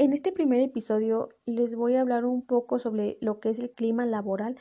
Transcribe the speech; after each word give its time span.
En 0.00 0.14
este 0.14 0.32
primer 0.32 0.62
episodio 0.62 1.28
les 1.44 1.74
voy 1.74 1.94
a 1.96 2.00
hablar 2.00 2.24
un 2.24 2.40
poco 2.40 2.78
sobre 2.78 3.18
lo 3.20 3.38
que 3.38 3.50
es 3.50 3.58
el 3.58 3.70
clima 3.70 4.06
laboral 4.06 4.56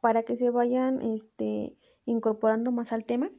para 0.00 0.22
que 0.22 0.36
se 0.36 0.50
vayan 0.50 1.02
este, 1.02 1.76
incorporando 2.04 2.70
más 2.70 2.92
al 2.92 3.04
tema. 3.04 3.32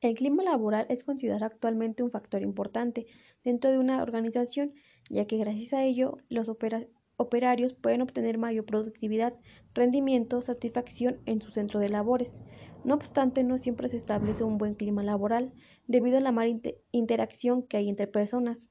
El 0.00 0.16
clima 0.16 0.42
laboral 0.42 0.84
es 0.88 1.04
considerado 1.04 1.44
actualmente 1.44 2.02
un 2.02 2.10
factor 2.10 2.42
importante 2.42 3.06
dentro 3.44 3.70
de 3.70 3.78
una 3.78 4.02
organización, 4.02 4.74
ya 5.08 5.24
que 5.28 5.36
gracias 5.36 5.72
a 5.72 5.84
ello 5.84 6.18
los 6.28 6.48
operarios 6.48 7.74
pueden 7.74 8.02
obtener 8.02 8.36
mayor 8.36 8.64
productividad, 8.64 9.34
rendimiento, 9.72 10.42
satisfacción 10.42 11.20
en 11.26 11.40
su 11.42 11.52
centro 11.52 11.78
de 11.78 11.90
labores. 11.90 12.40
No 12.82 12.94
obstante, 12.94 13.44
no 13.44 13.56
siempre 13.58 13.88
se 13.88 13.98
establece 13.98 14.42
un 14.42 14.58
buen 14.58 14.74
clima 14.74 15.04
laboral 15.04 15.52
debido 15.86 16.18
a 16.18 16.22
la 16.22 16.32
mala 16.32 16.60
interacción 16.90 17.62
que 17.62 17.76
hay 17.76 17.88
entre 17.88 18.08
personas, 18.08 18.66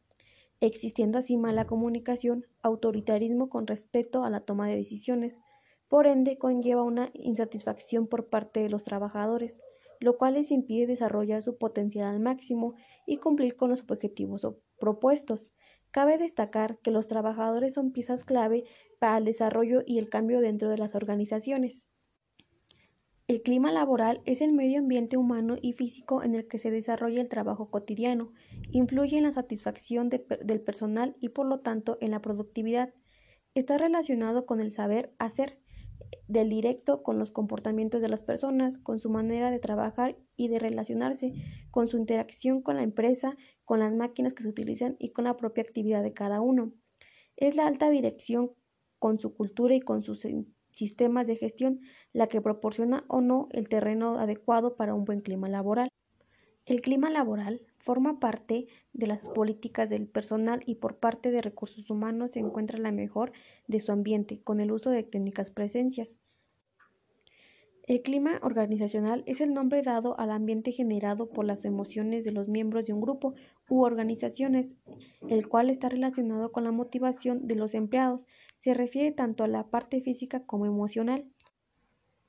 existiendo 0.59 1.17
así 1.17 1.37
mala 1.37 1.65
comunicación, 1.65 2.45
autoritarismo 2.61 3.49
con 3.49 3.67
respecto 3.67 4.23
a 4.23 4.29
la 4.29 4.41
toma 4.41 4.67
de 4.67 4.75
decisiones. 4.75 5.39
Por 5.87 6.07
ende, 6.07 6.37
conlleva 6.37 6.83
una 6.83 7.09
insatisfacción 7.13 8.07
por 8.07 8.27
parte 8.29 8.61
de 8.61 8.69
los 8.69 8.83
trabajadores, 8.83 9.59
lo 9.99 10.17
cual 10.17 10.33
les 10.35 10.51
impide 10.51 10.87
desarrollar 10.87 11.41
su 11.41 11.57
potencial 11.57 12.07
al 12.07 12.19
máximo 12.19 12.75
y 13.05 13.17
cumplir 13.17 13.55
con 13.55 13.69
los 13.69 13.81
objetivos 13.81 14.47
propuestos. 14.79 15.51
Cabe 15.91 16.17
destacar 16.17 16.79
que 16.79 16.91
los 16.91 17.07
trabajadores 17.07 17.73
son 17.73 17.91
piezas 17.91 18.23
clave 18.23 18.65
para 18.99 19.17
el 19.17 19.25
desarrollo 19.25 19.81
y 19.85 19.99
el 19.99 20.09
cambio 20.09 20.41
dentro 20.41 20.69
de 20.69 20.77
las 20.77 20.95
organizaciones. 20.95 21.87
El 23.35 23.41
clima 23.41 23.69
laboral 23.69 24.21
es 24.23 24.39
el 24.39 24.53
medio 24.53 24.79
ambiente 24.79 25.17
humano 25.17 25.57
y 25.61 25.73
físico 25.73 26.23
en 26.23 26.35
el 26.35 26.47
que 26.47 26.57
se 26.57 26.71
desarrolla 26.71 27.21
el 27.21 27.27
trabajo 27.27 27.69
cotidiano, 27.69 28.31
influye 28.71 29.17
en 29.17 29.23
la 29.23 29.31
satisfacción 29.33 30.07
del 30.07 30.61
personal 30.61 31.17
y 31.19 31.27
por 31.27 31.45
lo 31.45 31.59
tanto 31.59 31.97
en 31.99 32.11
la 32.11 32.21
productividad. 32.21 32.93
Está 33.53 33.77
relacionado 33.77 34.45
con 34.45 34.61
el 34.61 34.71
saber 34.71 35.13
hacer 35.19 35.59
del 36.29 36.47
directo 36.47 37.03
con 37.03 37.19
los 37.19 37.29
comportamientos 37.29 38.01
de 38.01 38.07
las 38.07 38.21
personas, 38.21 38.77
con 38.77 38.99
su 38.99 39.09
manera 39.09 39.51
de 39.51 39.59
trabajar 39.59 40.17
y 40.37 40.47
de 40.47 40.59
relacionarse, 40.59 41.33
con 41.71 41.89
su 41.89 41.97
interacción 41.97 42.61
con 42.61 42.77
la 42.77 42.83
empresa, 42.83 43.35
con 43.65 43.79
las 43.79 43.93
máquinas 43.93 44.33
que 44.33 44.43
se 44.43 44.49
utilizan 44.49 44.95
y 44.97 45.09
con 45.09 45.25
la 45.25 45.35
propia 45.35 45.63
actividad 45.63 46.03
de 46.03 46.13
cada 46.13 46.39
uno. 46.39 46.71
Es 47.35 47.57
la 47.57 47.67
alta 47.67 47.89
dirección 47.89 48.53
con 48.97 49.19
su 49.19 49.35
cultura 49.35 49.75
y 49.75 49.81
con 49.81 50.03
sus 50.03 50.23
sistemas 50.75 51.25
de 51.25 51.37
gestión 51.37 51.79
la 52.11 52.27
que 52.27 52.41
proporciona 52.41 53.05
o 53.07 53.21
no 53.21 53.47
el 53.51 53.69
terreno 53.69 54.19
adecuado 54.19 54.75
para 54.75 54.93
un 54.93 55.05
buen 55.05 55.21
clima 55.21 55.47
laboral. 55.47 55.89
El 56.65 56.81
clima 56.81 57.09
laboral 57.09 57.61
forma 57.77 58.19
parte 58.19 58.67
de 58.91 59.07
las 59.07 59.29
políticas 59.29 59.89
del 59.89 60.07
personal 60.07 60.63
y 60.65 60.75
por 60.75 60.97
parte 60.97 61.31
de 61.31 61.41
recursos 61.41 61.89
humanos 61.89 62.31
se 62.31 62.39
encuentra 62.39 62.77
la 62.77 62.91
mejor 62.91 63.31
de 63.67 63.79
su 63.79 63.93
ambiente 63.93 64.41
con 64.43 64.59
el 64.59 64.73
uso 64.73 64.89
de 64.89 65.03
técnicas 65.03 65.49
presencias. 65.49 66.19
El 67.87 68.01
clima 68.01 68.39
organizacional 68.41 69.23
es 69.27 69.41
el 69.41 69.53
nombre 69.53 69.83
dado 69.83 70.19
al 70.19 70.31
ambiente 70.31 70.71
generado 70.71 71.29
por 71.29 71.45
las 71.45 71.65
emociones 71.65 72.25
de 72.25 72.31
los 72.31 72.49
miembros 72.49 72.85
de 72.85 72.93
un 72.93 73.01
grupo 73.01 73.35
u 73.69 73.83
organizaciones, 73.83 74.73
el 75.29 75.47
cual 75.47 75.69
está 75.69 75.87
relacionado 75.87 76.51
con 76.51 76.63
la 76.63 76.71
motivación 76.71 77.41
de 77.41 77.53
los 77.53 77.75
empleados. 77.75 78.25
Se 78.57 78.73
refiere 78.73 79.11
tanto 79.11 79.43
a 79.43 79.47
la 79.47 79.67
parte 79.69 80.01
física 80.01 80.43
como 80.47 80.65
emocional. 80.65 81.27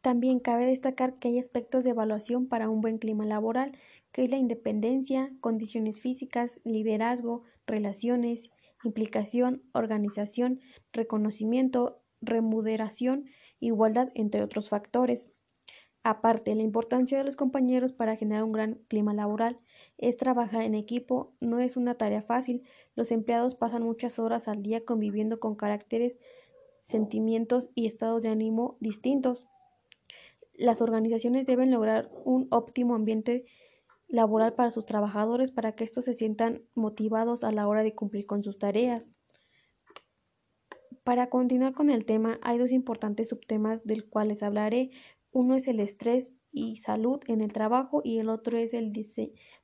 También 0.03 0.41
cabe 0.41 0.67
destacar 0.67 1.19
que 1.19 1.29
hay 1.29 1.39
aspectos 1.39 1.85
de 1.85 1.91
evaluación 1.91 2.49
para 2.49 2.69
un 2.69 2.83
buen 2.83 2.99
clima 2.99 3.25
laboral, 3.25 3.73
que 4.13 4.25
es 4.25 4.31
la 4.31 4.37
independencia, 4.37 5.33
condiciones 5.41 6.03
físicas, 6.03 6.61
liderazgo, 6.65 7.45
relaciones, 7.67 8.51
implicación, 8.85 9.63
organización, 9.73 10.61
reconocimiento, 10.93 12.03
remuneración, 12.21 13.25
igualdad, 13.59 14.11
entre 14.15 14.43
otros 14.43 14.69
factores. 14.69 15.33
Aparte, 16.09 16.55
la 16.55 16.63
importancia 16.63 17.19
de 17.19 17.25
los 17.25 17.35
compañeros 17.35 17.93
para 17.93 18.15
generar 18.15 18.45
un 18.45 18.53
gran 18.53 18.75
clima 18.87 19.13
laboral 19.13 19.59
es 19.99 20.17
trabajar 20.17 20.63
en 20.63 20.77
equipo, 20.77 21.33
no 21.41 21.59
es 21.59 21.77
una 21.77 21.95
tarea 21.95 22.23
fácil. 22.23 22.63
Los 22.95 23.11
empleados 23.11 23.57
pasan 23.57 23.83
muchas 23.83 24.21
horas 24.21 24.47
al 24.47 24.63
día 24.63 24.85
conviviendo 24.85 25.41
con 25.41 25.57
caracteres, 25.57 26.17
sentimientos 26.79 27.71
y 27.75 27.87
estados 27.87 28.23
de 28.23 28.29
ánimo 28.29 28.77
distintos. 28.79 29.49
Las 30.55 30.81
organizaciones 30.81 31.45
deben 31.45 31.73
lograr 31.73 32.09
un 32.25 32.47
óptimo 32.53 32.95
ambiente 32.95 33.45
laboral 34.07 34.55
para 34.55 34.71
sus 34.71 34.87
trabajadores 34.87 35.51
para 35.51 35.73
que 35.73 35.83
estos 35.83 36.05
se 36.05 36.15
sientan 36.15 36.63
motivados 36.77 37.43
a 37.43 37.51
la 37.51 37.67
hora 37.67 37.83
de 37.83 37.97
cumplir 37.97 38.27
con 38.27 38.45
sus 38.45 38.61
tareas. 38.61 39.11
Para 41.07 41.31
continuar 41.31 41.73
con 41.73 41.89
el 41.89 42.05
tema, 42.05 42.41
hay 42.43 42.59
dos 42.59 42.73
importantes 42.73 43.29
subtemas 43.29 43.85
del 43.85 44.09
cuales 44.09 44.43
hablaré. 44.43 44.91
Uno 45.39 45.55
es 45.55 45.69
el 45.69 45.81
estrés 45.81 46.33
y 46.51 46.77
salud 46.77 47.21
en 47.27 47.43
el 47.43 47.53
trabajo 47.53 48.01
y 48.03 48.21
el 48.21 48.31
otro 48.31 48.57
es 48.57 48.73
el 48.73 48.91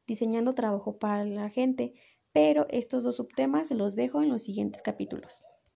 diseñando 0.06 0.52
trabajo 0.52 0.98
para 0.98 1.24
la 1.24 1.48
gente. 1.48 1.94
Pero 2.34 2.66
estos 2.68 3.04
dos 3.04 3.16
subtemas 3.16 3.70
los 3.70 3.94
dejo 3.94 4.22
en 4.22 4.28
los 4.28 4.42
siguientes 4.42 4.82
capítulos. 4.82 5.42